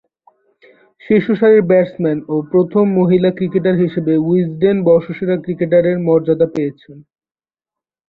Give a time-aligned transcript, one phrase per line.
[1.01, 6.97] শীর্ষসারির batsman ও প্রথম মহিলা ক্রিকেটার হিসেবে উইজডেন বর্ষসেরা ক্রিকেটারের মর্যাদা পেয়েছেন।